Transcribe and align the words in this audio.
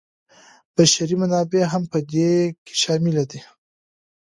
بشري 0.75 1.15
منابع 1.21 1.61
هم 1.73 1.83
په 1.91 1.99
دې 2.11 2.31
کې 2.65 2.73
شامل 2.81 3.17
دي. 3.31 3.41